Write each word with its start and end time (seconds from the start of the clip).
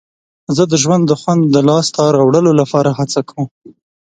زه 0.55 0.63
د 0.71 0.73
ژوند 0.83 1.03
د 1.07 1.13
خوند 1.21 1.43
د 1.49 1.57
لاسته 1.69 2.01
راوړلو 2.17 2.51
لپاره 2.61 2.89
هڅه 2.99 3.19
کوم. 3.29 3.47